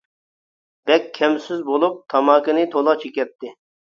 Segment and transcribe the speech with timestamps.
[0.91, 3.51] بەك كەم سۆز بولۇپ، تاماكىنى تولا چېكەتتى.